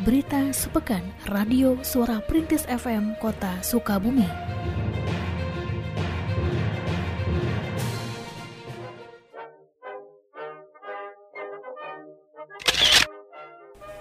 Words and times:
Berita 0.00 0.52
sepekan 0.52 1.00
Radio 1.32 1.80
Suara 1.80 2.20
Perintis 2.20 2.68
FM 2.68 3.16
Kota 3.16 3.56
Sukabumi. 3.64 4.28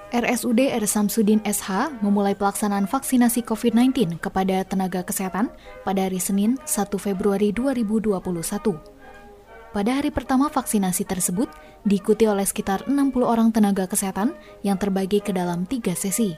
RSUD 0.09 0.67
R. 0.67 0.83
Samsudin 0.83 1.39
SH 1.47 2.03
memulai 2.03 2.35
pelaksanaan 2.35 2.91
vaksinasi 2.91 3.39
COVID-19 3.47 4.19
kepada 4.19 4.67
tenaga 4.67 4.99
kesehatan 4.99 5.47
pada 5.87 6.11
hari 6.11 6.19
Senin 6.19 6.59
1 6.67 6.91
Februari 6.99 7.55
2021. 7.55 8.98
Pada 9.69 10.01
hari 10.01 10.09
pertama 10.09 10.49
vaksinasi 10.49 11.05
tersebut 11.05 11.45
diikuti 11.85 12.25
oleh 12.25 12.41
sekitar 12.41 12.89
60 12.89 13.21
orang 13.21 13.53
tenaga 13.53 13.85
kesehatan 13.85 14.33
yang 14.65 14.81
terbagi 14.81 15.21
ke 15.21 15.29
dalam 15.29 15.69
tiga 15.69 15.93
sesi. 15.93 16.33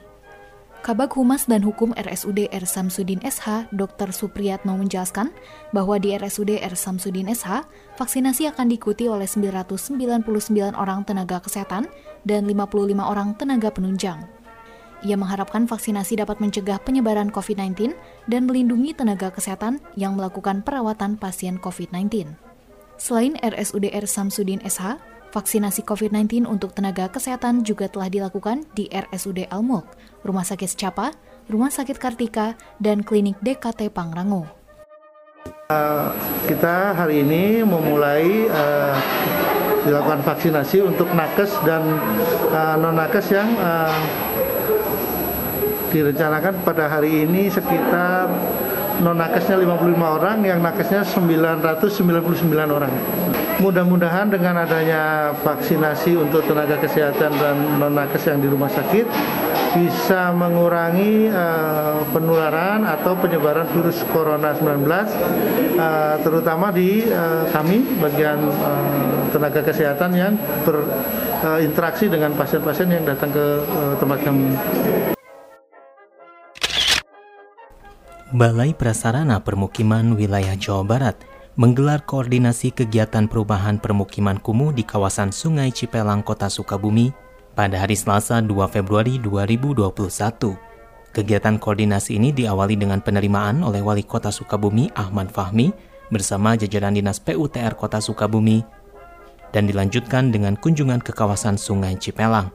Kabag 0.84 1.16
Humas 1.16 1.48
dan 1.48 1.64
Hukum 1.64 1.96
RSUD 1.96 2.52
R. 2.52 2.66
Samsudin 2.68 3.24
SH, 3.24 3.72
Dr. 3.72 4.12
Supriyatno 4.12 4.76
menjelaskan 4.76 5.32
bahwa 5.72 5.96
di 5.96 6.12
RSUD 6.12 6.60
R. 6.60 6.76
Samsudin 6.76 7.32
SH, 7.32 7.64
vaksinasi 7.96 8.52
akan 8.52 8.68
diikuti 8.68 9.08
oleh 9.08 9.30
999 9.30 10.76
orang 10.76 11.08
tenaga 11.08 11.40
kesehatan 11.40 11.88
dan 12.28 12.42
55 12.44 13.00
orang 13.00 13.32
tenaga 13.40 13.72
penunjang. 13.72 14.28
Ia 15.08 15.16
mengharapkan 15.16 15.72
vaksinasi 15.72 16.20
dapat 16.20 16.44
mencegah 16.44 16.84
penyebaran 16.84 17.32
COVID-19 17.32 17.96
dan 18.28 18.44
melindungi 18.44 18.92
tenaga 18.92 19.32
kesehatan 19.32 19.80
yang 19.96 20.20
melakukan 20.20 20.66
perawatan 20.68 21.16
pasien 21.16 21.62
COVID-19. 21.64 22.51
Selain 23.02 23.34
RSUD 23.42 23.90
R. 23.90 24.06
Samsudin 24.06 24.62
SH, 24.62 25.02
Vaksinasi 25.34 25.82
COVID-19 25.90 26.46
untuk 26.46 26.78
tenaga 26.78 27.10
kesehatan 27.10 27.66
juga 27.66 27.90
telah 27.90 28.14
dilakukan 28.14 28.62
di 28.78 28.86
RSUD 28.94 29.50
Almulk, 29.50 29.98
Rumah 30.22 30.46
Sakit 30.46 30.70
Secapa, 30.70 31.10
Rumah 31.50 31.74
Sakit 31.74 31.98
Kartika, 31.98 32.54
dan 32.78 33.02
Klinik 33.02 33.42
DKT 33.42 33.90
Pangrango. 33.90 34.46
Uh, 35.74 36.14
kita 36.46 36.94
hari 36.94 37.26
ini 37.26 37.66
memulai 37.66 38.46
uh, 38.54 38.94
dilakukan 39.82 40.22
vaksinasi 40.22 40.86
untuk 40.86 41.10
nakes 41.10 41.58
dan 41.66 41.82
uh, 42.54 42.78
non 42.78 43.02
nakes 43.02 43.34
yang 43.34 43.50
uh, 43.58 43.98
direncanakan 45.90 46.54
pada 46.62 46.86
hari 46.86 47.26
ini 47.26 47.50
sekitar 47.50 48.30
non 49.02 49.18
nakesnya 49.18 49.58
55 49.58 49.98
orang, 49.98 50.38
yang 50.46 50.62
nakesnya 50.62 51.02
999 51.02 52.78
orang. 52.78 52.94
Mudah-mudahan 53.62 54.30
dengan 54.30 54.62
adanya 54.66 55.34
vaksinasi 55.42 56.18
untuk 56.18 56.46
tenaga 56.46 56.78
kesehatan 56.82 57.32
dan 57.38 57.56
non 57.78 57.94
nakes 57.94 58.26
yang 58.30 58.42
di 58.42 58.50
rumah 58.50 58.70
sakit 58.70 59.06
bisa 59.72 60.36
mengurangi 60.36 61.32
uh, 61.32 62.04
penularan 62.12 62.84
atau 62.84 63.16
penyebaran 63.16 63.72
virus 63.72 64.04
corona 64.12 64.52
19 64.52 64.84
uh, 64.84 66.20
terutama 66.20 66.76
di 66.76 67.08
uh, 67.08 67.48
kami 67.56 67.80
bagian 68.04 68.52
uh, 68.52 69.32
tenaga 69.32 69.64
kesehatan 69.64 70.12
yang 70.12 70.34
berinteraksi 70.68 72.12
dengan 72.12 72.36
pasien-pasien 72.36 72.92
yang 72.92 73.08
datang 73.08 73.32
ke 73.32 73.46
uh, 73.64 73.96
tempat 73.96 74.20
kami. 74.28 74.52
Balai 78.32 78.72
Prasarana 78.72 79.44
Permukiman 79.44 80.16
Wilayah 80.16 80.56
Jawa 80.56 80.88
Barat 80.88 81.20
menggelar 81.60 82.00
koordinasi 82.08 82.72
kegiatan 82.72 83.28
perubahan 83.28 83.76
permukiman 83.76 84.40
kumuh 84.40 84.72
di 84.72 84.88
kawasan 84.88 85.36
Sungai 85.36 85.68
Cipelang, 85.68 86.24
Kota 86.24 86.48
Sukabumi 86.48 87.12
pada 87.60 87.84
hari 87.84 88.00
Selasa 88.00 88.40
2 88.40 88.56
Februari 88.72 89.20
2021. 89.20 89.92
Kegiatan 91.12 91.60
koordinasi 91.60 92.16
ini 92.16 92.32
diawali 92.32 92.80
dengan 92.80 93.04
penerimaan 93.04 93.68
oleh 93.68 93.84
Wali 93.84 94.08
Kota 94.08 94.32
Sukabumi 94.32 94.88
Ahmad 94.96 95.28
Fahmi 95.28 95.76
bersama 96.08 96.56
jajaran 96.56 96.96
Dinas 96.96 97.20
PUTR 97.20 97.76
Kota 97.76 98.00
Sukabumi 98.00 98.64
dan 99.52 99.68
dilanjutkan 99.68 100.32
dengan 100.32 100.56
kunjungan 100.56 101.04
ke 101.04 101.12
kawasan 101.12 101.60
Sungai 101.60 102.00
Cipelang. 102.00 102.48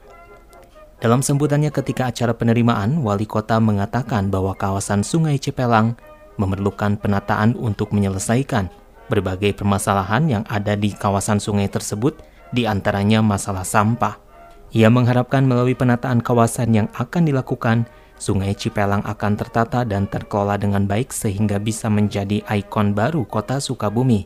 Dalam 0.97 1.21
sambutannya 1.21 1.69
ketika 1.69 2.09
acara 2.09 2.33
penerimaan, 2.33 3.05
wali 3.05 3.29
kota 3.29 3.61
mengatakan 3.61 4.33
bahwa 4.33 4.57
kawasan 4.57 5.05
Sungai 5.05 5.37
Cipelang 5.37 5.93
memerlukan 6.41 6.97
penataan 6.97 7.53
untuk 7.53 7.93
menyelesaikan 7.93 8.69
berbagai 9.07 9.55
permasalahan 9.55 10.27
yang 10.27 10.43
ada 10.49 10.75
di 10.75 10.91
kawasan 10.91 11.39
sungai 11.39 11.71
tersebut, 11.71 12.19
di 12.51 12.67
antaranya 12.67 13.23
masalah 13.23 13.63
sampah. 13.63 14.19
Ia 14.75 14.91
mengharapkan 14.91 15.47
melalui 15.47 15.77
penataan 15.77 16.19
kawasan 16.19 16.75
yang 16.75 16.87
akan 16.95 17.23
dilakukan, 17.29 17.87
Sungai 18.17 18.57
Cipelang 18.57 19.05
akan 19.05 19.37
tertata 19.37 19.85
dan 19.85 20.09
terkelola 20.09 20.57
dengan 20.57 20.89
baik 20.89 21.13
sehingga 21.13 21.61
bisa 21.61 21.85
menjadi 21.87 22.41
ikon 22.49 22.97
baru 22.97 23.21
kota 23.29 23.61
Sukabumi. 23.61 24.25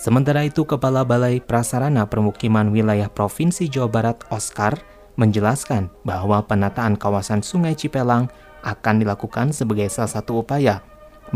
Sementara 0.00 0.48
itu, 0.48 0.64
Kepala 0.64 1.04
Balai 1.04 1.44
Prasarana 1.44 2.08
Permukiman 2.08 2.72
Wilayah 2.72 3.12
Provinsi 3.12 3.68
Jawa 3.68 3.92
Barat, 3.92 4.24
Oscar, 4.32 4.80
menjelaskan 5.20 5.92
bahwa 6.00 6.40
penataan 6.48 6.96
kawasan 6.96 7.44
Sungai 7.44 7.76
Cipelang 7.76 8.32
akan 8.64 9.04
dilakukan 9.04 9.52
sebagai 9.52 9.92
salah 9.92 10.08
satu 10.08 10.40
upaya 10.40 10.80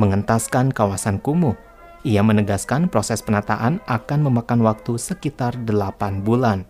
mengentaskan 0.00 0.72
kawasan 0.72 1.20
kumuh. 1.20 1.52
Ia 2.04 2.24
menegaskan 2.24 2.88
proses 2.88 3.20
penataan 3.20 3.84
akan 3.84 4.28
memakan 4.28 4.64
waktu 4.64 4.96
sekitar 4.96 5.56
8 5.56 6.20
bulan 6.24 6.68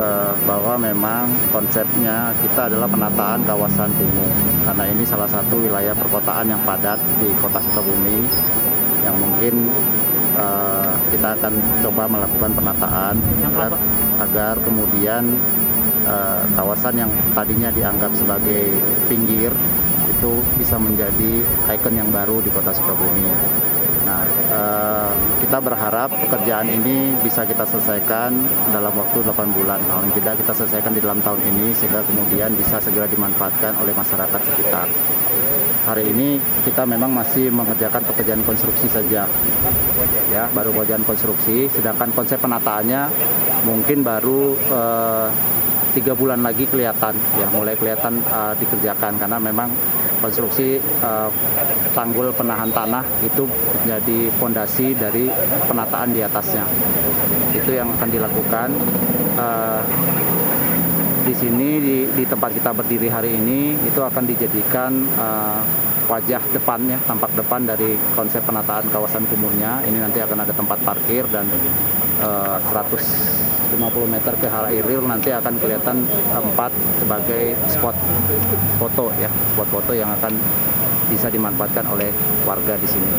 eh, 0.00 0.32
bahwa 0.44 0.76
memang 0.76 1.28
konsepnya 1.52 2.36
kita 2.40 2.68
adalah 2.68 2.88
penataan 2.88 3.40
kawasan 3.48 3.88
kumuh 3.96 4.32
karena 4.68 4.84
ini 4.92 5.08
salah 5.08 5.28
satu 5.28 5.56
wilayah 5.56 5.96
perkotaan 5.96 6.52
yang 6.52 6.60
padat 6.68 7.00
di 7.16 7.32
kota 7.40 7.64
Sukabumi 7.64 8.28
yang 9.02 9.16
mungkin 9.18 9.72
uh, 10.38 10.94
kita 11.10 11.34
akan 11.34 11.52
coba 11.82 12.04
melakukan 12.06 12.50
penataan 12.54 13.14
agar, 13.50 13.72
agar 14.22 14.54
kemudian 14.62 15.34
uh, 16.06 16.42
kawasan 16.54 17.06
yang 17.06 17.10
tadinya 17.34 17.70
dianggap 17.72 18.12
sebagai 18.14 18.76
pinggir 19.06 19.52
itu 20.08 20.32
bisa 20.54 20.78
menjadi 20.78 21.42
ikon 21.74 21.98
yang 21.98 22.10
baru 22.14 22.38
di 22.38 22.50
kota 22.54 22.70
Sukabumi. 22.70 23.26
Nah, 24.02 24.26
uh, 24.50 25.14
kita 25.38 25.62
berharap 25.62 26.10
pekerjaan 26.10 26.66
ini 26.66 27.14
bisa 27.22 27.46
kita 27.46 27.62
selesaikan 27.62 28.34
dalam 28.74 28.90
waktu 28.98 29.22
8 29.22 29.56
bulan. 29.56 29.78
Paling 29.86 30.12
tidak 30.18 30.42
kita 30.42 30.52
selesaikan 30.52 30.92
di 30.94 31.00
dalam 31.00 31.22
tahun 31.22 31.38
ini 31.54 31.70
sehingga 31.74 32.02
kemudian 32.02 32.50
bisa 32.58 32.82
segera 32.82 33.06
dimanfaatkan 33.06 33.78
oleh 33.78 33.94
masyarakat 33.94 34.40
sekitar. 34.42 34.90
Hari 35.82 36.14
ini 36.14 36.38
kita 36.62 36.86
memang 36.86 37.10
masih 37.10 37.50
mengerjakan 37.50 38.06
pekerjaan 38.06 38.42
konstruksi 38.46 38.86
saja, 38.86 39.26
ya 40.30 40.44
baru 40.54 40.70
pekerjaan 40.70 41.02
konstruksi. 41.02 41.66
Sedangkan 41.74 42.14
konsep 42.14 42.38
penataannya 42.38 43.10
mungkin 43.66 44.06
baru 44.06 44.54
uh, 44.70 45.26
tiga 45.92 46.12
bulan 46.16 46.40
lagi 46.40 46.64
kelihatan 46.64 47.14
ya 47.36 47.46
mulai 47.52 47.76
kelihatan 47.76 48.20
uh, 48.32 48.56
dikerjakan 48.56 49.20
karena 49.20 49.36
memang 49.36 49.68
konstruksi 50.24 50.80
uh, 51.04 51.28
tanggul 51.92 52.32
penahan 52.32 52.70
tanah 52.70 53.04
itu 53.20 53.44
menjadi 53.84 54.18
fondasi 54.38 54.94
dari 54.96 55.28
penataan 55.68 56.14
di 56.14 56.20
atasnya 56.24 56.64
itu 57.52 57.70
yang 57.76 57.92
akan 58.00 58.08
dilakukan 58.08 58.68
uh, 59.36 59.82
di 61.22 61.34
sini 61.38 61.68
di, 61.78 61.96
di 62.10 62.24
tempat 62.26 62.50
kita 62.50 62.74
berdiri 62.74 63.06
hari 63.06 63.38
ini 63.38 63.78
itu 63.86 64.00
akan 64.02 64.26
dijadikan 64.26 65.06
uh, 65.14 65.62
wajah 66.10 66.42
depannya, 66.50 66.98
tampak 67.06 67.30
depan 67.38 67.62
dari 67.62 67.94
konsep 68.18 68.42
penataan 68.42 68.90
kawasan 68.90 69.22
kumuhnya. 69.30 69.80
Ini 69.86 70.02
nanti 70.02 70.18
akan 70.18 70.38
ada 70.42 70.50
tempat 70.50 70.82
parkir 70.82 71.24
dan 71.30 71.46
uh, 72.20 72.58
100 72.58 73.51
50 73.72 74.06
meter 74.12 74.32
ke 74.36 74.46
arah 74.46 74.72
Iril 74.72 75.02
nanti 75.08 75.32
akan 75.32 75.56
kelihatan 75.56 76.04
tempat 76.28 76.70
sebagai 77.00 77.56
spot 77.72 77.96
foto 78.76 79.08
ya, 79.16 79.32
spot 79.56 79.68
foto 79.72 79.92
yang 79.96 80.12
akan 80.12 80.32
bisa 81.08 81.28
dimanfaatkan 81.32 81.84
oleh 81.88 82.08
warga 82.44 82.76
di 82.76 82.88
sini. 82.88 83.10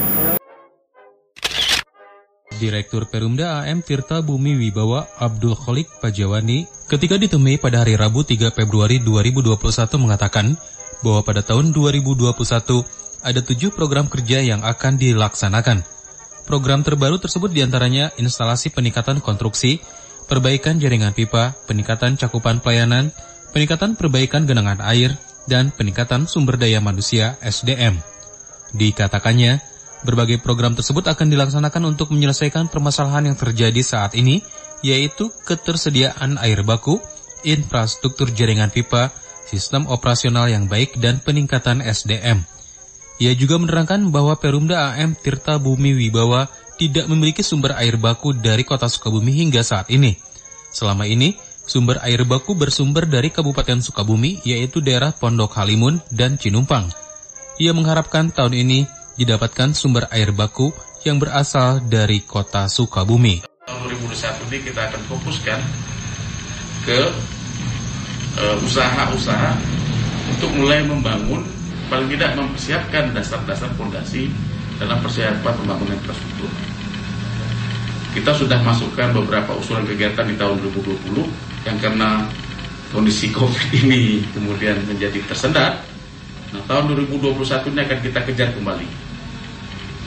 Direktur 2.54 3.12
Perumda 3.12 3.66
AM 3.66 3.84
Tirta 3.84 4.24
Bumi 4.24 4.56
Wibawa 4.56 5.20
Abdul 5.20 5.58
Kholik 5.58 5.90
Pajawani 6.00 6.64
ketika 6.88 7.20
ditemui 7.20 7.60
pada 7.60 7.84
hari 7.84 8.00
Rabu 8.00 8.24
3 8.24 8.56
Februari 8.56 9.04
2021 9.04 9.60
mengatakan 10.00 10.56
bahwa 11.04 11.22
pada 11.28 11.44
tahun 11.44 11.76
2021 11.76 12.32
ada 13.24 13.40
tujuh 13.44 13.72
program 13.76 14.08
kerja 14.08 14.40
yang 14.40 14.64
akan 14.64 14.96
dilaksanakan. 14.96 15.84
Program 16.44 16.84
terbaru 16.84 17.20
tersebut 17.20 17.52
di 17.52 17.64
antaranya 17.64 18.12
instalasi 18.20 18.72
peningkatan 18.72 19.24
konstruksi, 19.24 19.80
perbaikan 20.26 20.80
jaringan 20.80 21.12
pipa, 21.16 21.56
peningkatan 21.68 22.16
cakupan 22.16 22.60
pelayanan, 22.60 23.14
peningkatan 23.52 23.96
perbaikan 24.00 24.48
genangan 24.48 24.80
air, 24.84 25.16
dan 25.46 25.76
peningkatan 25.76 26.26
sumber 26.26 26.56
daya 26.56 26.80
manusia 26.80 27.36
SDM. 27.44 28.00
Dikatakannya, 28.74 29.74
Berbagai 30.04 30.44
program 30.44 30.76
tersebut 30.76 31.08
akan 31.08 31.32
dilaksanakan 31.32 31.96
untuk 31.96 32.12
menyelesaikan 32.12 32.68
permasalahan 32.68 33.32
yang 33.32 33.38
terjadi 33.40 33.80
saat 33.80 34.20
ini, 34.20 34.44
yaitu 34.84 35.32
ketersediaan 35.48 36.36
air 36.44 36.60
baku, 36.68 37.00
infrastruktur 37.48 38.28
jaringan 38.36 38.68
pipa, 38.68 39.16
sistem 39.48 39.88
operasional 39.88 40.52
yang 40.52 40.68
baik, 40.68 41.00
dan 41.00 41.24
peningkatan 41.24 41.80
SDM. 41.80 42.44
Ia 43.24 43.32
juga 43.40 43.56
menerangkan 43.56 44.12
bahwa 44.12 44.36
Perumda 44.36 44.92
AM 44.92 45.16
Tirta 45.16 45.56
Bumi 45.56 45.96
Wibawa 45.96 46.52
tidak 46.78 47.06
memiliki 47.06 47.46
sumber 47.46 47.78
air 47.78 47.96
baku 48.00 48.34
dari 48.34 48.66
kota 48.66 48.90
Sukabumi 48.90 49.34
hingga 49.34 49.62
saat 49.62 49.90
ini. 49.94 50.18
Selama 50.74 51.06
ini, 51.06 51.38
sumber 51.64 52.02
air 52.02 52.26
baku 52.26 52.58
bersumber 52.58 53.06
dari 53.06 53.30
Kabupaten 53.30 53.80
Sukabumi, 53.80 54.42
yaitu 54.42 54.82
daerah 54.82 55.14
Pondok 55.14 55.54
Halimun 55.58 56.02
dan 56.10 56.36
Cinumpang. 56.36 56.90
Ia 57.62 57.72
mengharapkan 57.72 58.34
tahun 58.34 58.58
ini 58.58 58.90
didapatkan 59.14 59.78
sumber 59.78 60.10
air 60.10 60.34
baku 60.34 60.74
yang 61.06 61.22
berasal 61.22 61.84
dari 61.86 62.26
kota 62.26 62.66
Sukabumi. 62.66 63.46
Tahun 63.70 63.80
2021 63.86 64.50
ini 64.50 64.58
kita 64.66 64.82
akan 64.90 65.02
fokuskan 65.14 65.60
ke 66.84 67.00
uh, 68.42 68.58
usaha-usaha 68.66 69.52
untuk 70.34 70.50
mulai 70.58 70.82
membangun, 70.82 71.46
paling 71.88 72.10
tidak 72.12 72.34
mempersiapkan 72.34 73.14
dasar-dasar 73.14 73.70
fondasi 73.78 74.34
dalam 74.78 74.98
persiapan 75.02 75.54
pembangunan 75.58 75.96
infrastruktur. 75.98 76.52
Kita 78.14 78.32
sudah 78.38 78.62
masukkan 78.62 79.10
beberapa 79.10 79.58
usulan 79.58 79.86
kegiatan 79.90 80.26
di 80.30 80.38
tahun 80.38 80.62
2020 80.62 81.26
yang 81.66 81.78
karena 81.82 82.30
kondisi 82.94 83.34
COVID 83.38 83.70
ini 83.86 84.22
kemudian 84.34 84.78
menjadi 84.86 85.18
tersendat. 85.26 85.82
Nah, 86.54 86.62
tahun 86.70 86.94
2021 86.94 87.74
ini 87.74 87.80
akan 87.82 88.00
kita 88.06 88.20
kejar 88.30 88.50
kembali 88.54 89.14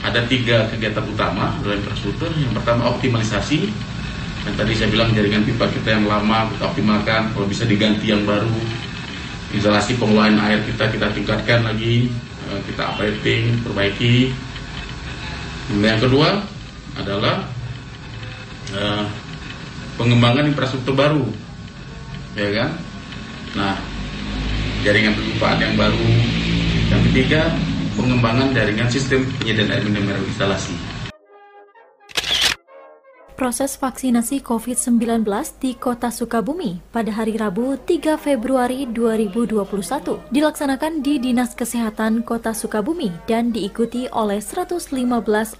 ada 0.05 0.21
tiga 0.29 0.69
kegiatan 0.69 1.03
utama 1.09 1.51
dalam 1.65 1.81
infrastruktur. 1.81 2.29
Yang 2.37 2.53
pertama 2.61 2.93
optimalisasi. 2.93 3.69
Dan 4.45 4.53
tadi 4.55 4.71
saya 4.79 4.87
bilang 4.87 5.11
jaringan 5.11 5.43
pipa 5.43 5.67
kita 5.67 5.99
yang 5.99 6.07
lama 6.07 6.47
kita 6.55 6.63
optimalkan, 6.71 7.35
kalau 7.35 7.47
bisa 7.49 7.67
diganti 7.67 8.15
yang 8.15 8.23
baru. 8.23 8.55
Instalasi 9.51 9.99
pengelolaan 9.99 10.39
air 10.39 10.63
kita 10.63 10.87
kita 10.87 11.11
tingkatkan 11.11 11.67
lagi, 11.67 12.07
eh, 12.47 12.59
kita 12.71 12.95
updating, 12.95 13.59
perbaiki. 13.67 14.31
Yang 15.75 15.99
kedua 15.99 16.29
adalah 16.95 17.43
uh, 18.71 19.03
pengembangan 19.99 20.47
infrastruktur 20.47 20.95
baru, 20.95 21.27
ya 22.39 22.49
kan? 22.55 22.69
Nah, 23.57 23.75
jaringan 24.85 25.17
perpipaan 25.17 25.59
yang 25.59 25.75
baru. 25.75 26.07
Yang 26.87 27.01
ketiga 27.11 27.41
pengembangan 27.99 28.55
jaringan 28.55 28.87
sistem 28.87 29.27
penyediaan 29.41 29.73
air 29.73 29.83
minum 29.83 30.07
instalasi. 30.23 30.96
Proses 33.37 33.77
vaksinasi 33.77 34.41
COVID-19 34.41 35.21
di 35.61 35.77
Kota 35.77 36.09
Sukabumi 36.09 36.81
pada 36.89 37.13
hari 37.13 37.37
Rabu 37.37 37.77
3 37.77 38.17
Februari 38.17 38.89
2021 38.89 40.33
dilaksanakan 40.33 41.05
di 41.05 41.21
Dinas 41.21 41.53
Kesehatan 41.53 42.25
Kota 42.25 42.57
Sukabumi 42.57 43.13
dan 43.29 43.53
diikuti 43.53 44.09
oleh 44.09 44.41
115 44.41 44.89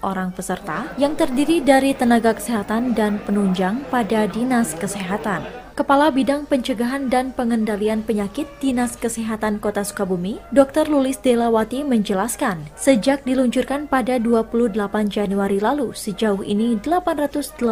orang 0.02 0.34
peserta 0.34 0.90
yang 0.98 1.14
terdiri 1.14 1.62
dari 1.62 1.94
tenaga 1.94 2.34
kesehatan 2.34 2.98
dan 2.98 3.22
penunjang 3.22 3.86
pada 3.94 4.26
Dinas 4.26 4.74
Kesehatan. 4.74 5.67
Kepala 5.78 6.10
Bidang 6.10 6.42
Pencegahan 6.50 7.06
dan 7.06 7.30
Pengendalian 7.30 8.02
Penyakit 8.02 8.50
Dinas 8.58 8.98
Kesehatan 8.98 9.62
Kota 9.62 9.86
Sukabumi, 9.86 10.42
Dr. 10.50 10.90
Lulis 10.90 11.22
Delawati 11.22 11.86
menjelaskan, 11.86 12.66
sejak 12.74 13.22
diluncurkan 13.22 13.86
pada 13.86 14.18
28 14.18 14.74
Januari 15.06 15.62
lalu, 15.62 15.94
sejauh 15.94 16.42
ini 16.42 16.74
883 16.82 17.62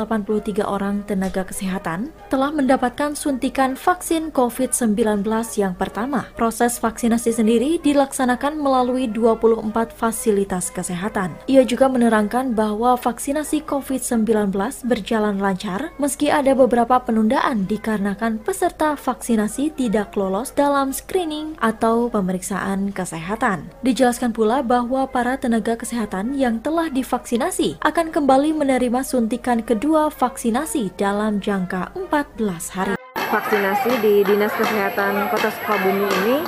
orang 0.62 1.02
tenaga 1.02 1.50
kesehatan 1.50 2.14
telah 2.30 2.54
mendapatkan 2.54 3.18
suntikan 3.18 3.74
vaksin 3.74 4.30
COVID-19 4.30 5.26
yang 5.58 5.74
pertama. 5.74 6.30
Proses 6.38 6.78
vaksinasi 6.78 7.34
sendiri 7.34 7.82
dilaksanakan 7.82 8.54
melalui 8.54 9.10
24 9.10 9.90
fasilitas 9.90 10.70
kesehatan. 10.70 11.34
Ia 11.50 11.66
juga 11.66 11.90
menerangkan 11.90 12.54
bahwa 12.54 12.94
vaksinasi 12.94 13.66
COVID-19 13.66 14.54
berjalan 14.86 15.42
lancar 15.42 15.90
meski 15.98 16.30
ada 16.30 16.54
beberapa 16.54 17.02
penundaan 17.02 17.66
di 17.66 17.82
dikarenakan 17.96 18.44
peserta 18.44 18.92
vaksinasi 18.92 19.72
tidak 19.72 20.12
lolos 20.20 20.52
dalam 20.52 20.92
screening 20.92 21.56
atau 21.64 22.12
pemeriksaan 22.12 22.92
kesehatan. 22.92 23.72
Dijelaskan 23.80 24.36
pula 24.36 24.60
bahwa 24.60 25.08
para 25.08 25.40
tenaga 25.40 25.80
kesehatan 25.80 26.36
yang 26.36 26.60
telah 26.60 26.92
divaksinasi 26.92 27.80
akan 27.80 28.12
kembali 28.12 28.52
menerima 28.52 29.00
suntikan 29.00 29.64
kedua 29.64 30.12
vaksinasi 30.12 30.92
dalam 31.00 31.40
jangka 31.40 31.96
14 31.96 32.76
hari. 32.76 32.94
Vaksinasi 33.16 33.92
di 34.04 34.20
Dinas 34.28 34.52
Kesehatan 34.52 35.32
Kota 35.32 35.48
Sukabumi 35.56 36.04
ini 36.04 36.38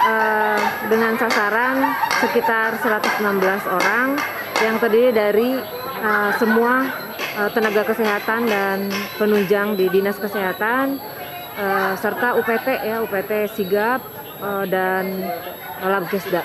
uh, 0.00 0.60
dengan 0.88 1.12
sasaran 1.20 1.92
sekitar 2.24 2.80
116 2.80 3.20
orang 3.68 4.16
yang 4.64 4.80
terdiri 4.80 5.12
dari 5.12 5.60
uh, 6.00 6.32
semua 6.40 7.05
uh, 7.36 7.50
tenaga 7.52 7.84
kesehatan 7.84 8.48
dan 8.48 8.78
penunjang 9.20 9.76
di 9.76 9.86
dinas 9.92 10.16
kesehatan 10.16 10.96
uh, 11.60 11.92
serta 12.00 12.34
UPT 12.40 12.66
ya 12.82 13.04
UPT 13.04 13.52
sigap 13.52 14.00
uh, 14.40 14.64
dan 14.64 15.28
labkesda 15.84 16.42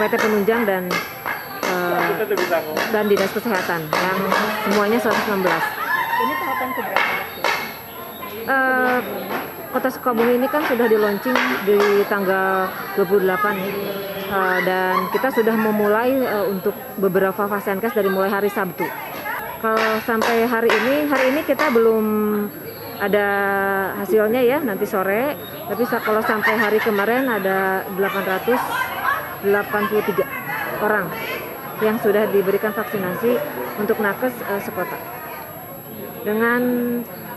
UPT 0.00 0.14
penunjang 0.16 0.64
dan 0.64 0.82
uh, 1.68 2.08
dan 2.90 3.04
dinas 3.06 3.30
kesehatan 3.30 3.84
yang 3.92 4.18
semuanya 4.64 4.98
116 4.98 5.12
ini 6.18 6.34
tahapan 6.40 6.68
keberapa 6.74 7.12
uh, 8.48 9.00
Kota 9.68 9.92
Sukabumi 9.92 10.40
ini 10.40 10.48
kan 10.48 10.64
sudah 10.64 10.88
di 10.88 10.96
launching 10.96 11.36
di 11.68 12.00
tanggal 12.08 12.72
28 12.96 13.20
ya. 13.20 13.72
Uh, 14.28 14.58
dan 14.64 14.96
kita 15.12 15.28
sudah 15.28 15.52
memulai 15.52 16.24
uh, 16.24 16.48
untuk 16.48 16.72
beberapa 16.96 17.44
vaskes 17.44 17.92
dari 17.92 18.08
mulai 18.08 18.32
hari 18.32 18.48
Sabtu 18.48 18.88
kalau 19.58 19.98
sampai 20.06 20.46
hari 20.46 20.70
ini 20.70 21.10
hari 21.10 21.34
ini 21.34 21.42
kita 21.42 21.70
belum 21.74 22.06
ada 22.98 23.28
hasilnya 24.02 24.42
ya 24.42 24.58
nanti 24.62 24.86
sore. 24.86 25.34
Tapi 25.66 25.82
kalau 26.02 26.22
sampai 26.22 26.54
hari 26.58 26.78
kemarin 26.82 27.26
ada 27.26 27.82
883 27.98 29.42
orang 30.82 31.06
yang 31.78 31.98
sudah 32.02 32.26
diberikan 32.30 32.74
vaksinasi 32.74 33.38
untuk 33.78 34.02
nakes 34.02 34.34
uh, 34.46 34.58
sekota. 34.62 34.98
Dengan 36.26 36.62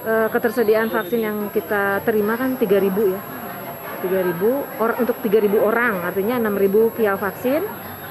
uh, 0.05 0.27
ketersediaan 0.33 0.89
vaksin 0.89 1.21
yang 1.21 1.37
kita 1.53 2.01
terima 2.05 2.37
kan 2.37 2.57
3000 2.57 3.13
ya. 3.13 3.21
3000 4.01 4.81
orang 4.81 4.97
untuk 4.97 5.13
3000 5.21 5.61
orang 5.61 6.01
artinya 6.01 6.41
6000 6.41 6.97
vial 6.97 7.21
vaksin 7.21 7.61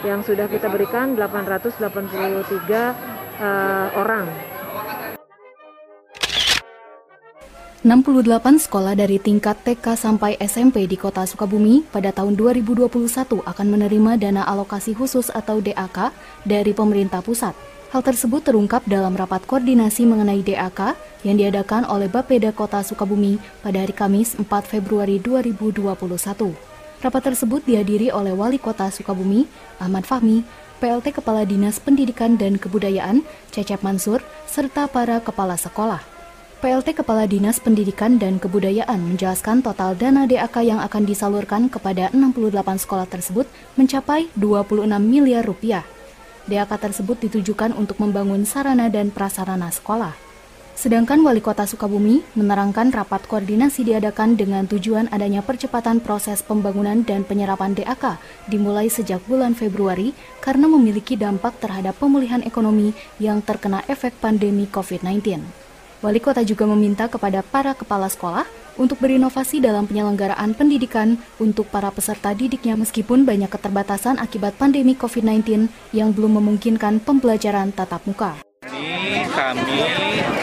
yang 0.06 0.22
sudah 0.22 0.46
kita 0.46 0.70
berikan 0.70 1.18
883 1.18 3.09
uh, 3.40 3.88
orang. 3.96 4.28
68 7.80 8.60
sekolah 8.60 8.92
dari 8.92 9.16
tingkat 9.16 9.56
TK 9.64 9.96
sampai 9.96 10.36
SMP 10.36 10.84
di 10.84 11.00
Kota 11.00 11.24
Sukabumi 11.24 11.80
pada 11.88 12.12
tahun 12.12 12.36
2021 12.36 12.92
akan 13.40 13.66
menerima 13.72 14.20
dana 14.20 14.44
alokasi 14.44 14.92
khusus 14.92 15.32
atau 15.32 15.64
DAK 15.64 16.12
dari 16.44 16.76
pemerintah 16.76 17.24
pusat. 17.24 17.56
Hal 17.88 18.04
tersebut 18.04 18.44
terungkap 18.44 18.84
dalam 18.84 19.16
rapat 19.16 19.48
koordinasi 19.48 20.04
mengenai 20.04 20.44
DAK 20.44 20.92
yang 21.24 21.40
diadakan 21.40 21.88
oleh 21.88 22.12
Bapeda 22.12 22.52
Kota 22.52 22.84
Sukabumi 22.84 23.40
pada 23.64 23.80
hari 23.80 23.96
Kamis 23.96 24.36
4 24.36 24.44
Februari 24.68 25.16
2021. 25.16 25.96
Rapat 27.00 27.22
tersebut 27.32 27.64
dihadiri 27.64 28.12
oleh 28.12 28.36
Wali 28.36 28.60
Kota 28.60 28.92
Sukabumi, 28.92 29.48
Ahmad 29.80 30.04
Fahmi, 30.04 30.44
PLT 30.80 31.12
Kepala 31.12 31.44
Dinas 31.44 31.76
Pendidikan 31.76 32.40
dan 32.40 32.56
Kebudayaan, 32.56 33.20
Cecep 33.52 33.84
Mansur, 33.84 34.24
serta 34.48 34.88
para 34.88 35.20
kepala 35.20 35.60
sekolah. 35.60 36.00
PLT 36.64 36.96
Kepala 36.96 37.28
Dinas 37.28 37.60
Pendidikan 37.60 38.16
dan 38.16 38.40
Kebudayaan 38.40 38.96
menjelaskan 38.96 39.60
total 39.60 39.92
dana 39.92 40.24
DAK 40.24 40.64
yang 40.64 40.80
akan 40.80 41.04
disalurkan 41.04 41.68
kepada 41.68 42.08
68 42.16 42.80
sekolah 42.80 43.04
tersebut 43.04 43.44
mencapai 43.76 44.32
26 44.40 44.88
miliar 45.04 45.44
rupiah. 45.44 45.84
DAK 46.48 46.72
tersebut 46.80 47.28
ditujukan 47.28 47.76
untuk 47.76 48.00
membangun 48.00 48.48
sarana 48.48 48.88
dan 48.88 49.12
prasarana 49.12 49.68
sekolah. 49.68 50.29
Sedangkan 50.80 51.20
Wali 51.20 51.44
Kota 51.44 51.68
Sukabumi 51.68 52.24
menerangkan 52.32 52.88
rapat 52.88 53.28
koordinasi 53.28 53.84
diadakan 53.84 54.32
dengan 54.32 54.64
tujuan 54.64 55.12
adanya 55.12 55.44
percepatan 55.44 56.00
proses 56.00 56.40
pembangunan 56.40 57.04
dan 57.04 57.20
penyerapan 57.20 57.76
DAK 57.76 58.16
dimulai 58.48 58.88
sejak 58.88 59.20
bulan 59.28 59.52
Februari 59.52 60.16
karena 60.40 60.64
memiliki 60.72 61.20
dampak 61.20 61.60
terhadap 61.60 62.00
pemulihan 62.00 62.40
ekonomi 62.48 62.96
yang 63.20 63.44
terkena 63.44 63.84
efek 63.92 64.16
pandemi 64.24 64.64
COVID-19. 64.72 65.44
Wali 66.00 66.16
Kota 66.16 66.40
juga 66.48 66.64
meminta 66.64 67.12
kepada 67.12 67.44
para 67.44 67.76
kepala 67.76 68.08
sekolah 68.08 68.48
untuk 68.80 69.04
berinovasi 69.04 69.60
dalam 69.60 69.84
penyelenggaraan 69.84 70.56
pendidikan 70.56 71.20
untuk 71.36 71.68
para 71.68 71.92
peserta 71.92 72.32
didiknya 72.32 72.80
meskipun 72.80 73.28
banyak 73.28 73.52
keterbatasan 73.52 74.16
akibat 74.16 74.56
pandemi 74.56 74.96
COVID-19 74.96 75.68
yang 75.92 76.16
belum 76.16 76.40
memungkinkan 76.40 77.04
pembelajaran 77.04 77.68
tatap 77.76 78.00
muka. 78.08 78.40
Ini 78.64 79.28
kami 79.28 80.39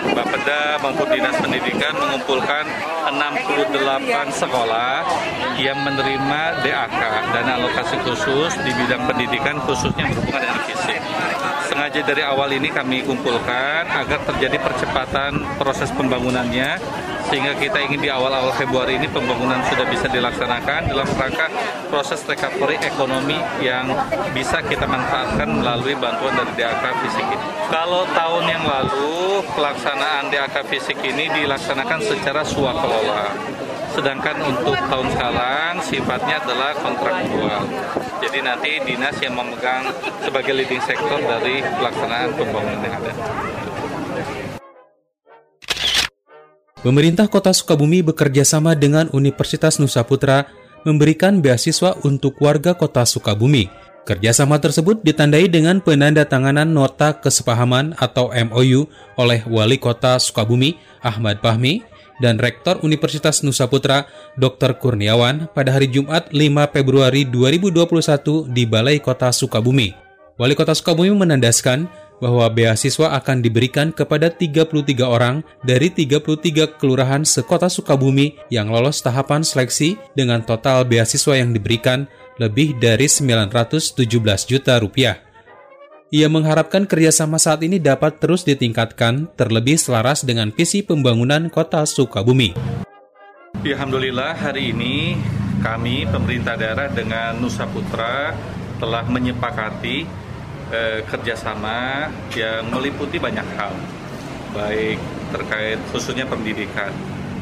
Bapeda 0.00 0.80
maupun 0.80 1.06
Dinas 1.12 1.36
Pendidikan 1.36 1.92
mengumpulkan 1.92 2.64
68 3.12 4.32
sekolah 4.32 5.04
yang 5.60 5.76
menerima 5.84 6.40
DAK, 6.64 7.00
dana 7.36 7.52
alokasi 7.60 7.96
khusus 8.00 8.56
di 8.64 8.72
bidang 8.72 9.04
pendidikan 9.04 9.60
khususnya 9.68 10.08
berhubungan 10.08 10.40
dengan 10.40 10.60
fisik. 10.64 11.00
Sengaja 11.68 12.00
dari 12.02 12.22
awal 12.24 12.50
ini 12.56 12.72
kami 12.72 13.04
kumpulkan 13.04 13.86
agar 13.86 14.24
terjadi 14.26 14.58
percepatan 14.58 15.44
proses 15.60 15.92
pembangunannya 15.92 16.80
sehingga 17.30 17.54
kita 17.54 17.78
ingin 17.86 18.02
di 18.02 18.10
awal-awal 18.10 18.50
Februari 18.58 18.98
ini 18.98 19.06
pembangunan 19.06 19.62
sudah 19.70 19.86
bisa 19.86 20.10
dilaksanakan 20.10 20.90
dalam 20.90 21.06
rangka 21.14 21.46
proses 21.86 22.26
recovery 22.26 22.74
ekonomi 22.82 23.38
yang 23.62 23.86
bisa 24.34 24.58
kita 24.66 24.82
manfaatkan 24.82 25.46
melalui 25.46 25.94
bantuan 25.94 26.34
dari 26.34 26.52
DAK 26.58 26.84
fisik 27.06 27.22
ini. 27.22 27.46
Kalau 27.70 28.02
tahun 28.10 28.44
yang 28.50 28.64
lalu 28.66 29.46
pelaksanaan 29.54 30.26
DAK 30.34 30.66
fisik 30.66 30.98
ini 31.06 31.30
dilaksanakan 31.30 32.02
secara 32.02 32.42
suakelola. 32.42 33.30
Sedangkan 33.94 34.38
untuk 34.46 34.74
tahun 34.74 35.08
sekarang 35.14 35.72
sifatnya 35.86 36.42
adalah 36.42 36.74
kontraktual. 36.82 37.62
Jadi 38.22 38.38
nanti 38.42 38.70
dinas 38.86 39.14
yang 39.22 39.38
memegang 39.38 39.86
sebagai 40.22 40.54
leading 40.54 40.82
sektor 40.82 41.18
dari 41.22 41.62
pelaksanaan 41.62 42.34
pembangunan 42.34 42.82
yang 42.86 42.94
ada. 42.98 43.12
Pemerintah 46.80 47.28
Kota 47.28 47.52
Sukabumi 47.52 48.00
bekerja 48.00 48.40
sama 48.40 48.72
dengan 48.72 49.04
Universitas 49.12 49.76
Nusa 49.76 50.00
Putra 50.00 50.48
memberikan 50.88 51.44
beasiswa 51.44 51.92
untuk 52.08 52.40
warga 52.40 52.72
Kota 52.72 53.04
Sukabumi. 53.04 53.68
Kerjasama 54.08 54.56
tersebut 54.56 55.04
ditandai 55.04 55.44
dengan 55.52 55.84
penandatanganan 55.84 56.64
nota 56.64 57.20
kesepahaman 57.20 57.92
atau 58.00 58.32
MOU 58.32 58.88
oleh 59.20 59.44
Wali 59.44 59.76
Kota 59.76 60.16
Sukabumi 60.16 60.80
Ahmad 61.04 61.44
Fahmi 61.44 61.84
dan 62.24 62.40
Rektor 62.40 62.80
Universitas 62.80 63.44
Nusa 63.44 63.68
Putra 63.68 64.08
Dr. 64.40 64.80
Kurniawan 64.80 65.52
pada 65.52 65.76
hari 65.76 65.92
Jumat 65.92 66.32
5 66.32 66.72
Februari 66.72 67.28
2021 67.28 68.48
di 68.56 68.64
Balai 68.64 69.04
Kota 69.04 69.28
Sukabumi. 69.36 69.92
Wali 70.40 70.56
Kota 70.56 70.72
Sukabumi 70.72 71.12
menandaskan 71.12 71.84
bahwa 72.20 72.46
beasiswa 72.52 73.16
akan 73.16 73.40
diberikan 73.40 73.90
kepada 73.90 74.28
33 74.28 74.68
orang 75.02 75.42
dari 75.64 75.88
33 75.88 76.76
kelurahan 76.78 77.24
sekota 77.24 77.66
Sukabumi 77.66 78.36
yang 78.52 78.68
lolos 78.68 79.00
tahapan 79.00 79.40
seleksi 79.40 79.96
dengan 80.12 80.44
total 80.44 80.84
beasiswa 80.84 81.34
yang 81.34 81.56
diberikan 81.56 82.06
lebih 82.36 82.76
dari 82.76 83.08
917 83.08 84.06
juta 84.46 84.76
rupiah. 84.78 85.16
Ia 86.10 86.26
mengharapkan 86.26 86.90
kerjasama 86.90 87.38
saat 87.38 87.62
ini 87.62 87.78
dapat 87.78 88.18
terus 88.18 88.42
ditingkatkan, 88.42 89.30
terlebih 89.38 89.78
selaras 89.78 90.26
dengan 90.26 90.50
visi 90.50 90.82
pembangunan 90.82 91.46
kota 91.46 91.86
Sukabumi. 91.86 92.52
Alhamdulillah 93.60 94.34
hari 94.34 94.74
ini 94.74 95.14
kami 95.62 96.08
pemerintah 96.10 96.56
daerah 96.56 96.90
dengan 96.90 97.38
Nusa 97.38 97.68
Putra 97.68 98.34
telah 98.80 99.04
menyepakati 99.06 100.08
eh, 100.70 101.00
kerjasama 101.06 102.08
yang 102.34 102.70
meliputi 102.70 103.18
banyak 103.20 103.46
hal, 103.58 103.74
baik 104.54 104.98
terkait 105.30 105.78
khususnya 105.94 106.26
pendidikan. 106.26 106.90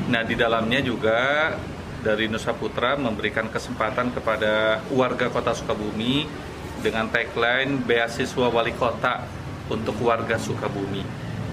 Nah 0.08 0.24
di 0.24 0.36
dalamnya 0.36 0.80
juga 0.84 1.52
dari 2.00 2.28
Nusa 2.28 2.56
Putra 2.56 2.96
memberikan 2.96 3.48
kesempatan 3.48 4.12
kepada 4.12 4.84
warga 4.92 5.28
Kota 5.28 5.52
Sukabumi 5.52 6.28
dengan 6.80 7.10
tagline 7.10 7.82
beasiswa 7.84 8.48
wali 8.48 8.72
kota 8.76 9.24
untuk 9.68 9.98
warga 10.04 10.40
Sukabumi. 10.40 11.04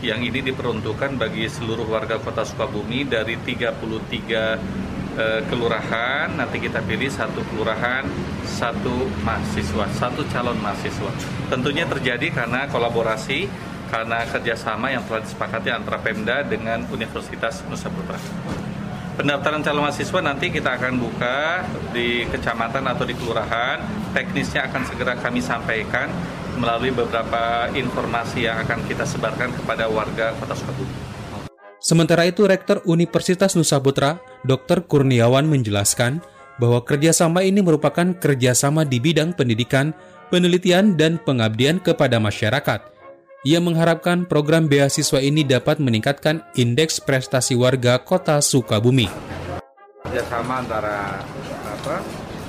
Yang 0.03 0.19
ini 0.27 0.39
diperuntukkan 0.53 1.17
bagi 1.17 1.47
seluruh 1.49 1.87
warga 1.87 2.21
Kota 2.21 2.45
Sukabumi 2.45 3.07
dari 3.07 3.39
33 3.41 4.85
Eh, 5.15 5.41
kelurahan 5.47 6.27
nanti 6.35 6.59
kita 6.59 6.83
pilih 6.83 7.07
satu 7.07 7.39
kelurahan 7.47 8.03
satu 8.45 9.09
mahasiswa 9.25 9.85
satu 9.97 10.21
calon 10.31 10.57
mahasiswa 10.61 11.11
tentunya 11.51 11.83
terjadi 11.89 12.31
karena 12.31 12.69
kolaborasi 12.71 13.49
karena 13.89 14.25
kerjasama 14.25 14.89
yang 14.89 15.03
telah 15.05 15.21
disepakati 15.21 15.69
antara 15.69 16.01
Pemda 16.01 16.41
dengan 16.45 16.85
Universitas 16.89 17.65
Nusa 17.67 17.91
Putra 17.91 18.17
pendaftaran 19.17 19.65
calon 19.65 19.83
mahasiswa 19.83 20.19
nanti 20.23 20.53
kita 20.53 20.77
akan 20.77 20.93
buka 21.01 21.65
di 21.91 22.23
kecamatan 22.29 22.83
atau 22.85 23.03
di 23.03 23.17
kelurahan 23.17 23.81
teknisnya 24.15 24.71
akan 24.71 24.81
segera 24.87 25.13
kami 25.19 25.43
sampaikan 25.43 26.07
melalui 26.55 26.91
beberapa 26.91 27.67
informasi 27.75 28.47
yang 28.47 28.63
akan 28.63 28.87
kita 28.87 29.03
sebarkan 29.03 29.51
kepada 29.51 29.91
warga 29.91 30.31
Kota 30.39 30.55
Sukabumi. 30.55 30.95
Sementara 31.83 32.25
itu, 32.25 32.47
Rektor 32.49 32.81
Universitas 32.89 33.53
Nusa 33.53 33.77
Putra, 33.77 34.17
Dr. 34.41 34.89
Kurniawan 34.89 35.45
menjelaskan 35.45 36.23
bahwa 36.57 36.83
kerjasama 36.83 37.43
ini 37.43 37.59
merupakan 37.59 38.15
kerjasama 38.15 38.87
di 38.87 38.99
bidang 39.03 39.35
pendidikan, 39.35 39.91
penelitian, 40.31 40.95
dan 40.95 41.19
pengabdian 41.21 41.79
kepada 41.83 42.19
masyarakat. 42.21 42.81
Ia 43.45 43.61
mengharapkan 43.61 44.25
program 44.25 44.65
beasiswa 44.65 45.21
ini 45.21 45.45
dapat 45.45 45.77
meningkatkan 45.77 46.41
indeks 46.57 46.97
prestasi 46.97 47.53
warga 47.53 48.01
kota 48.01 48.41
Sukabumi. 48.41 49.05
Kerjasama 50.01 50.65
antara 50.65 51.21
apa, 51.69 52.01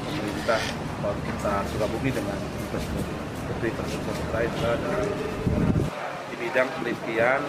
pemerintah 0.07 0.61
kota 1.05 1.55
Sukabumi 1.69 2.11
dengan 2.15 2.39
Universitas 2.41 3.89
di 6.27 6.35
bidang 6.41 6.69
penelitian, 6.81 7.41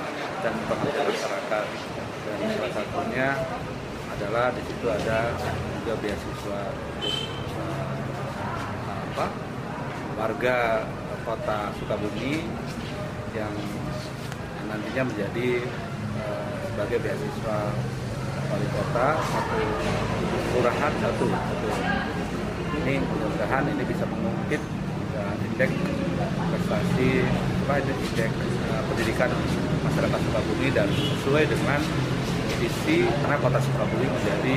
dan 0.41 0.53
pekerja 0.69 1.01
masyarakat 1.01 1.65
dan 2.27 2.37
salah 2.53 2.71
satunya 2.73 3.29
adalah 4.13 4.45
di 4.53 4.61
situ 4.65 4.85
ada 4.85 5.33
juga 5.87 6.03
beasiswa 6.03 6.59
untuk 6.99 7.15
apa 8.91 9.25
warga 10.19 10.83
kota 11.23 11.71
Sukabumi 11.79 12.43
yang 13.31 13.55
nantinya 14.67 15.07
menjadi 15.07 15.63
uh, 16.19 16.59
sebagai 16.67 16.99
beasiswa 17.07 17.71
wali 18.51 18.67
kota 18.75 19.07
satu 19.31 19.59
kelurahan 20.51 20.91
satu, 20.99 21.23
satu. 21.23 21.69
ini 22.83 22.99
mudah-mudahan 23.07 23.63
ini 23.71 23.83
bisa 23.87 24.03
mengungkit 24.11 24.59
uh, 25.15 25.33
indeks 25.39 25.71
prestasi 26.51 27.23
apa 27.63 27.73
itu 27.79 27.91
indeks 28.11 28.35
uh, 28.75 28.83
pendidikan 28.91 29.31
masyarakat 29.87 30.19
Sukabumi 30.19 30.67
dan 30.67 30.91
sesuai 30.91 31.47
dengan 31.47 31.79
visi 32.57 33.05
karena 33.05 33.37
kota 33.39 33.59
Sukabumi 33.61 34.07
menjadi 34.09 34.55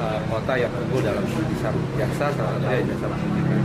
uh, 0.00 0.18
kota 0.28 0.52
yang 0.56 0.72
unggul 0.72 1.00
dalam 1.04 1.24
bidang 1.24 1.76
jasa 2.00 2.26
salah 2.32 2.52
satunya 2.56 2.82
jasa 2.88 3.06
pendidikan. 3.06 3.60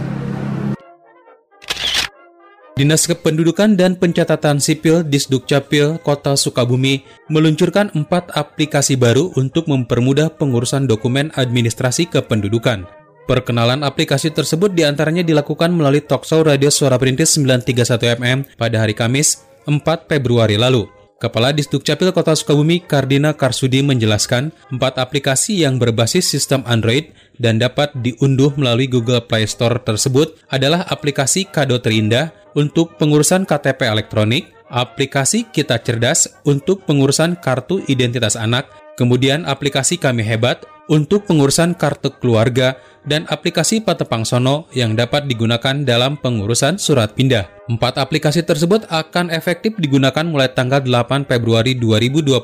Dinas 2.76 3.08
Kependudukan 3.08 3.80
dan 3.80 3.96
Pencatatan 3.96 4.60
Sipil 4.60 5.08
Disdukcapil 5.08 5.96
Kota 6.04 6.36
Sukabumi 6.36 7.08
meluncurkan 7.32 7.88
empat 7.96 8.36
aplikasi 8.36 9.00
baru 9.00 9.32
untuk 9.40 9.72
mempermudah 9.72 10.36
pengurusan 10.36 10.84
dokumen 10.84 11.32
administrasi 11.40 12.12
kependudukan. 12.12 12.84
Perkenalan 13.32 13.82
aplikasi 13.82 14.30
tersebut 14.36 14.76
di 14.76 14.84
antaranya 14.84 15.24
dilakukan 15.24 15.72
melalui 15.72 16.04
talkshow 16.04 16.44
radio 16.44 16.68
Suara 16.68 17.00
Perintis 17.00 17.40
931 17.40 18.20
MM 18.20 18.40
pada 18.60 18.84
hari 18.84 18.92
Kamis 18.92 19.48
4 19.66 19.82
Februari 20.12 20.60
lalu. 20.60 20.95
Kepala 21.16 21.56
Disdukcapil 21.56 22.12
Kota 22.12 22.36
Sukabumi 22.36 22.84
Kardina 22.84 23.32
Karsudi 23.32 23.80
menjelaskan, 23.80 24.52
empat 24.68 25.00
aplikasi 25.00 25.64
yang 25.64 25.80
berbasis 25.80 26.28
sistem 26.28 26.60
Android 26.68 27.16
dan 27.40 27.56
dapat 27.56 27.96
diunduh 27.96 28.52
melalui 28.60 28.92
Google 28.92 29.24
Play 29.24 29.48
Store 29.48 29.80
tersebut 29.80 30.36
adalah 30.52 30.84
aplikasi 30.92 31.48
Kado 31.48 31.80
Terindah 31.80 32.36
untuk 32.60 33.00
pengurusan 33.00 33.48
KTP 33.48 33.88
elektronik, 33.88 34.52
aplikasi 34.68 35.48
Kita 35.48 35.80
Cerdas 35.80 36.36
untuk 36.44 36.84
pengurusan 36.84 37.40
kartu 37.40 37.80
identitas 37.88 38.36
anak, 38.36 38.68
kemudian 39.00 39.48
aplikasi 39.48 39.96
Kami 39.96 40.20
Hebat 40.20 40.68
untuk 40.92 41.26
pengurusan 41.26 41.74
kartu 41.78 42.14
keluarga, 42.18 42.78
dan 43.06 43.30
aplikasi 43.30 43.86
Patepang 43.86 44.26
Sono 44.26 44.66
yang 44.74 44.98
dapat 44.98 45.30
digunakan 45.30 45.86
dalam 45.86 46.18
pengurusan 46.18 46.82
surat 46.82 47.14
pindah. 47.14 47.46
Empat 47.66 47.98
aplikasi 47.98 48.46
tersebut 48.46 48.86
akan 48.94 49.34
efektif 49.34 49.74
digunakan 49.82 50.22
mulai 50.22 50.54
tanggal 50.54 50.86
8 50.86 51.26
Februari 51.26 51.74
2021. 51.78 52.38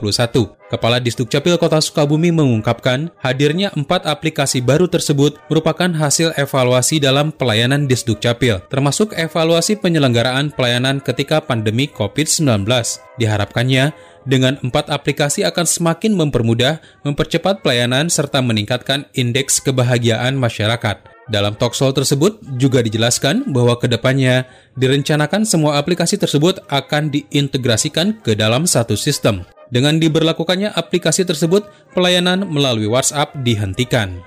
Kepala 0.65 0.97
Disdukcapil 0.97 1.61
Kota 1.61 1.77
Sukabumi 1.77 2.33
mengungkapkan 2.33 3.13
hadirnya 3.21 3.69
empat 3.77 4.09
aplikasi 4.09 4.65
baru 4.65 4.89
tersebut 4.89 5.37
merupakan 5.45 5.93
hasil 5.93 6.33
evaluasi 6.39 6.97
dalam 6.97 7.29
pelayanan 7.29 7.85
Disdukcapil, 7.85 8.65
termasuk 8.71 9.13
evaluasi 9.13 9.77
penyelenggaraan 9.77 10.49
pelayanan 10.53 11.03
ketika 11.05 11.37
pandemi 11.43 11.85
COVID-19. 11.85 12.65
Diharapkannya, 13.21 13.93
dengan 14.23 14.57
empat 14.61 14.89
aplikasi 14.93 15.41
akan 15.47 15.65
semakin 15.65 16.13
mempermudah, 16.13 16.83
mempercepat 17.01 17.65
pelayanan, 17.65 18.07
serta 18.07 18.41
meningkatkan 18.41 19.09
indeks 19.17 19.61
kebahagiaan 19.61 20.37
masyarakat. 20.37 21.01
Dalam 21.31 21.55
talkshow 21.55 21.95
tersebut 21.95 22.43
juga 22.59 22.83
dijelaskan 22.83 23.55
bahwa 23.55 23.79
ke 23.79 23.87
depannya 23.87 24.49
direncanakan 24.75 25.47
semua 25.47 25.79
aplikasi 25.79 26.19
tersebut 26.19 26.59
akan 26.67 27.07
diintegrasikan 27.07 28.19
ke 28.19 28.35
dalam 28.35 28.67
satu 28.67 28.99
sistem. 28.99 29.47
Dengan 29.71 29.95
diberlakukannya 30.03 30.75
aplikasi 30.75 31.23
tersebut, 31.23 31.63
pelayanan 31.95 32.43
melalui 32.43 32.91
WhatsApp 32.91 33.31
dihentikan. 33.39 34.19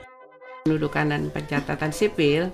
Pendudukan 0.65 1.13
dan 1.13 1.29
pencatatan 1.29 1.93
sipil 1.93 2.49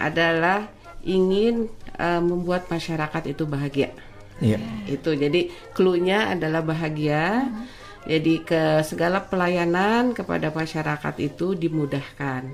adalah 0.00 0.72
ingin 1.04 1.68
uh, 2.00 2.24
membuat 2.24 2.72
masyarakat 2.72 3.36
itu 3.36 3.44
bahagia. 3.44 3.92
Iya. 4.38 4.62
Itu 4.86 5.18
jadi 5.18 5.50
clue-nya 5.74 6.38
adalah 6.38 6.62
bahagia. 6.62 7.50
Hmm. 7.50 7.66
Jadi 8.00 8.40
ke 8.46 8.80
segala 8.80 9.20
pelayanan 9.20 10.16
kepada 10.16 10.48
masyarakat 10.48 11.14
itu 11.20 11.52
dimudahkan 11.52 12.48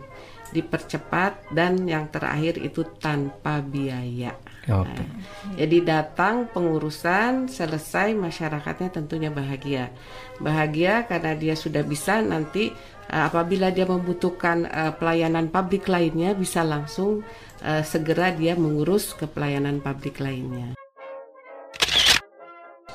dipercepat 0.54 1.50
dan 1.50 1.82
yang 1.86 2.06
terakhir 2.10 2.58
itu 2.60 2.86
tanpa 3.02 3.58
biaya. 3.62 4.34
Okay. 4.66 5.06
Nah, 5.06 5.06
jadi 5.54 5.78
datang 5.82 6.50
pengurusan 6.50 7.46
selesai 7.46 8.14
masyarakatnya 8.14 8.90
tentunya 8.90 9.30
bahagia. 9.30 9.94
Bahagia 10.42 11.06
karena 11.06 11.38
dia 11.38 11.54
sudah 11.54 11.86
bisa 11.86 12.18
nanti 12.22 12.74
uh, 13.10 13.30
apabila 13.30 13.70
dia 13.70 13.86
membutuhkan 13.86 14.66
uh, 14.66 14.92
pelayanan 14.98 15.50
publik 15.50 15.86
lainnya 15.86 16.34
bisa 16.34 16.66
langsung 16.66 17.22
uh, 17.62 17.82
segera 17.86 18.34
dia 18.34 18.58
mengurus 18.58 19.14
ke 19.14 19.30
pelayanan 19.30 19.78
publik 19.78 20.18
lainnya. 20.18 20.74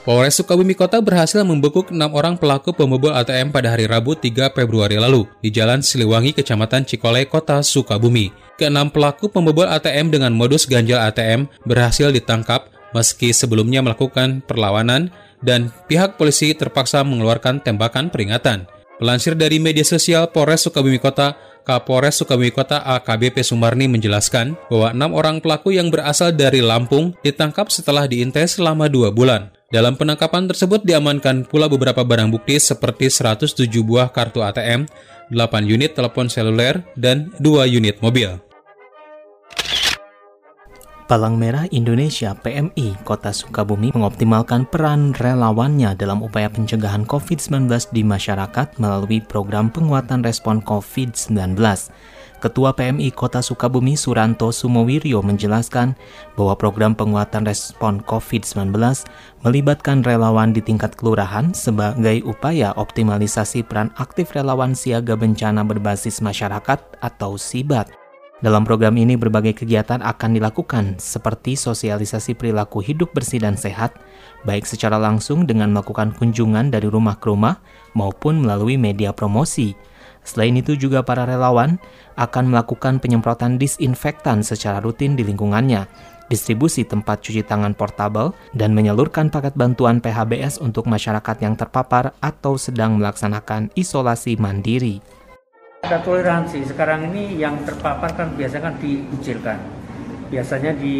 Polres 0.01 0.33
Sukabumi 0.41 0.73
Kota 0.73 0.97
berhasil 0.97 1.45
membekuk 1.45 1.93
enam 1.93 2.09
orang 2.17 2.33
pelaku 2.33 2.73
pembobol 2.73 3.13
ATM 3.13 3.53
pada 3.53 3.69
hari 3.69 3.85
Rabu 3.85 4.17
3 4.17 4.49
Februari 4.49 4.97
lalu 4.97 5.29
di 5.45 5.53
Jalan 5.53 5.85
Siliwangi, 5.85 6.33
Kecamatan 6.33 6.89
Cikole, 6.89 7.29
Kota 7.29 7.61
Sukabumi. 7.61 8.33
Keenam 8.57 8.89
pelaku 8.89 9.29
pembobol 9.29 9.69
ATM 9.69 10.09
dengan 10.09 10.33
modus 10.33 10.65
ganjal 10.65 11.05
ATM 11.05 11.45
berhasil 11.69 12.09
ditangkap 12.09 12.73
meski 12.97 13.29
sebelumnya 13.29 13.85
melakukan 13.85 14.41
perlawanan 14.41 15.13
dan 15.45 15.69
pihak 15.85 16.17
polisi 16.17 16.57
terpaksa 16.57 17.05
mengeluarkan 17.05 17.61
tembakan 17.61 18.09
peringatan. 18.09 18.65
Pelansir 18.97 19.37
dari 19.37 19.61
media 19.61 19.85
sosial 19.85 20.33
Polres 20.33 20.65
Sukabumi 20.65 20.97
Kota, 20.97 21.37
Kapolres 21.61 22.17
Sukabumi 22.17 22.49
Kota 22.49 22.81
AKBP 22.97 23.45
Sumarni 23.45 23.85
menjelaskan 23.85 24.57
bahwa 24.65 24.97
enam 24.97 25.13
orang 25.13 25.37
pelaku 25.45 25.77
yang 25.77 25.93
berasal 25.93 26.33
dari 26.33 26.65
Lampung 26.65 27.13
ditangkap 27.21 27.69
setelah 27.69 28.09
diintai 28.09 28.49
selama 28.49 28.89
dua 28.89 29.13
bulan. 29.13 29.60
Dalam 29.71 29.95
penangkapan 29.95 30.51
tersebut 30.51 30.83
diamankan 30.83 31.47
pula 31.47 31.71
beberapa 31.71 32.03
barang 32.03 32.27
bukti 32.27 32.59
seperti 32.59 33.07
107 33.07 33.71
buah 33.79 34.11
kartu 34.11 34.43
ATM, 34.43 34.83
8 35.31 35.63
unit 35.63 35.95
telepon 35.95 36.27
seluler, 36.27 36.83
dan 36.99 37.31
2 37.39 37.71
unit 37.71 37.95
mobil. 38.03 38.35
Palang 41.07 41.39
Merah 41.39 41.71
Indonesia 41.71 42.35
PMI 42.35 42.99
Kota 43.07 43.31
Sukabumi 43.31 43.95
mengoptimalkan 43.95 44.67
peran 44.67 45.15
relawannya 45.15 45.95
dalam 45.95 46.19
upaya 46.19 46.51
pencegahan 46.51 47.07
COVID-19 47.07 47.71
di 47.95 48.03
masyarakat 48.03 48.75
melalui 48.75 49.23
program 49.23 49.71
penguatan 49.71 50.19
respon 50.19 50.59
COVID-19. 50.63 51.55
Ketua 52.41 52.73
PMI 52.73 53.13
Kota 53.13 53.37
Sukabumi 53.37 53.93
Suranto 53.93 54.49
Sumowiryo 54.49 55.21
menjelaskan 55.21 55.93
bahwa 56.33 56.57
program 56.57 56.97
penguatan 56.97 57.45
respon 57.45 58.01
COVID-19 58.01 58.73
melibatkan 59.45 60.01
relawan 60.01 60.49
di 60.49 60.57
tingkat 60.57 60.97
kelurahan 60.97 61.53
sebagai 61.53 62.25
upaya 62.25 62.73
optimalisasi 62.73 63.61
peran 63.61 63.93
aktif 64.01 64.33
relawan 64.33 64.73
siaga 64.73 65.13
bencana 65.13 65.61
berbasis 65.61 66.17
masyarakat 66.17 66.81
atau 67.05 67.37
SIBAT. 67.37 67.93
Dalam 68.41 68.65
program 68.65 68.97
ini 68.97 69.13
berbagai 69.13 69.61
kegiatan 69.61 70.01
akan 70.01 70.33
dilakukan 70.33 70.97
seperti 70.97 71.53
sosialisasi 71.53 72.33
perilaku 72.33 72.81
hidup 72.81 73.13
bersih 73.13 73.37
dan 73.37 73.53
sehat, 73.53 73.93
baik 74.49 74.65
secara 74.65 74.97
langsung 74.97 75.45
dengan 75.45 75.69
melakukan 75.69 76.09
kunjungan 76.17 76.73
dari 76.73 76.89
rumah 76.89 77.21
ke 77.21 77.29
rumah 77.29 77.61
maupun 77.93 78.41
melalui 78.41 78.81
media 78.81 79.13
promosi 79.13 79.77
Selain 80.21 80.53
itu 80.53 80.77
juga 80.77 81.01
para 81.01 81.25
relawan 81.25 81.81
akan 82.13 82.53
melakukan 82.53 83.01
penyemprotan 83.01 83.57
disinfektan 83.57 84.45
secara 84.45 84.77
rutin 84.77 85.17
di 85.17 85.25
lingkungannya, 85.25 85.89
distribusi 86.29 86.85
tempat 86.85 87.25
cuci 87.25 87.41
tangan 87.43 87.73
portabel, 87.73 88.31
dan 88.53 88.71
menyalurkan 88.71 89.33
paket 89.33 89.57
bantuan 89.57 89.99
PHBS 89.99 90.61
untuk 90.61 90.85
masyarakat 90.85 91.37
yang 91.41 91.57
terpapar 91.57 92.13
atau 92.21 92.55
sedang 92.55 93.01
melaksanakan 93.01 93.73
isolasi 93.73 94.37
mandiri. 94.37 95.01
Ada 95.81 96.05
toleransi, 96.05 96.61
sekarang 96.69 97.09
ini 97.09 97.41
yang 97.41 97.57
terpapar 97.65 98.13
kan 98.13 98.37
biasanya 98.37 98.69
kan 98.69 98.75
dikucilkan. 98.77 99.57
Biasanya 100.29 100.71
di 100.77 100.95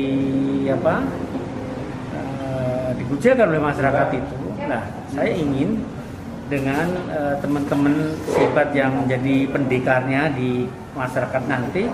apa? 0.67 1.05
Uh, 2.11 2.89
dikucilkan 2.97 3.47
oleh 3.47 3.61
masyarakat 3.61 4.07
itu. 4.17 4.35
Nah, 4.65 4.83
saya 5.13 5.31
ingin 5.31 5.79
dengan 6.51 6.91
uh, 7.07 7.35
teman-teman 7.39 8.11
sibat 8.27 8.75
yang 8.75 8.91
menjadi 8.91 9.47
pendekarnya 9.47 10.35
di 10.35 10.67
masyarakat 10.91 11.43
nanti 11.47 11.87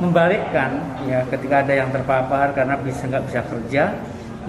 membalikkan 0.00 0.80
ya 1.04 1.20
ketika 1.28 1.60
ada 1.60 1.74
yang 1.76 1.92
terpapar 1.92 2.56
karena 2.56 2.80
bisa 2.80 3.04
nggak 3.04 3.24
bisa 3.28 3.40
kerja 3.44 3.84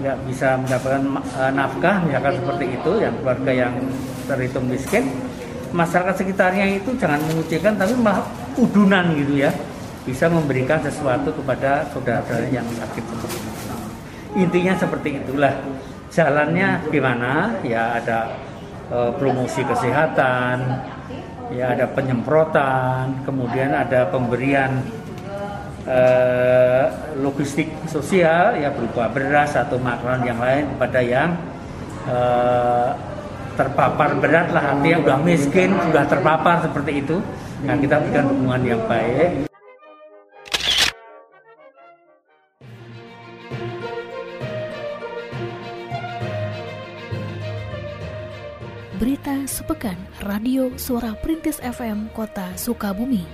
nggak 0.00 0.16
bisa 0.24 0.48
mendapatkan 0.56 1.04
uh, 1.36 1.52
nafkah 1.52 2.00
misalkan 2.08 2.34
seperti 2.40 2.66
itu 2.72 2.92
yang 3.04 3.14
keluarga 3.20 3.52
yang 3.52 3.74
terhitung 4.24 4.66
miskin 4.66 5.04
masyarakat 5.76 6.16
sekitarnya 6.16 6.80
itu 6.80 6.96
jangan 6.96 7.20
mengucilkan 7.28 7.76
tapi 7.76 7.92
malah 8.00 8.24
udunan 8.56 9.12
gitu 9.12 9.44
ya 9.44 9.52
bisa 10.04 10.28
memberikan 10.28 10.78
sesuatu 10.84 11.32
kepada 11.32 11.88
saudara-saudara 11.88 12.48
yang 12.52 12.64
sakit 12.76 13.04
seperti 13.08 13.36
itu. 13.40 13.50
Intinya 14.36 14.74
seperti 14.76 15.08
itulah. 15.16 15.54
Jalannya 16.12 16.86
gimana? 16.92 17.58
Ya 17.64 17.98
ada 17.98 18.36
uh, 18.90 19.12
promosi 19.16 19.62
kesehatan, 19.64 20.56
ya 21.54 21.76
ada 21.76 21.86
penyemprotan, 21.88 23.24
kemudian 23.24 23.72
ada 23.72 24.08
pemberian 24.10 24.82
uh, 25.86 26.86
logistik 27.20 27.70
sosial 27.86 28.58
ya 28.58 28.68
berupa 28.74 29.08
beras 29.08 29.54
atau 29.54 29.78
makanan 29.78 30.22
yang 30.26 30.40
lain 30.40 30.64
kepada 30.76 31.00
yang 31.00 31.30
uh, 32.10 32.90
terpapar 33.54 34.18
berat 34.18 34.50
lah. 34.50 34.74
Artinya 34.74 34.98
sudah 35.00 35.18
miskin 35.22 35.70
sudah 35.72 36.04
terpapar 36.10 36.66
seperti 36.66 36.92
itu. 37.06 37.16
Nah 37.64 37.78
kita 37.80 38.02
berikan 38.02 38.28
dukungan 38.28 38.62
yang 38.66 38.82
baik 38.90 39.53
Berita 49.24 49.48
Sepekan 49.48 49.96
Radio 50.20 50.68
Suara 50.76 51.16
Perintis 51.16 51.56
FM 51.56 52.12
Kota 52.12 52.44
Sukabumi. 52.60 53.24